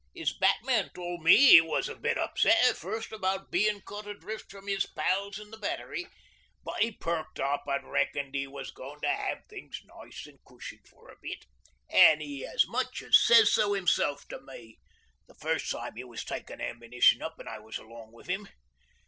[0.15, 4.49] 'Is batman tole me 'e was a bit upset at first about bein' cut adrift
[4.49, 6.07] from 'is pals in the Battery
[6.63, 10.79] but 'e perked up an' reckoned 'e was goin' to 'ave things nice an' cushy
[10.89, 11.45] for a bit.
[11.87, 14.79] An' 'e as much as says so himself to me
[15.27, 18.47] the first time 'e was takin' ammunition up an' I was along with 'im.